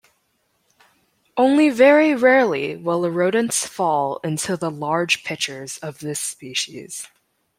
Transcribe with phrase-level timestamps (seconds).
[1.37, 7.07] Only very rarely will the rodents fall into the large pitchers of this species.